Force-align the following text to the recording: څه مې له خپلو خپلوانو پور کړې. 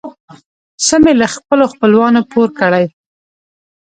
څه 0.85 0.95
مې 1.03 1.13
له 1.21 1.27
خپلو 1.35 1.63
خپلوانو 1.73 2.21
پور 2.31 2.49
کړې. 2.59 2.85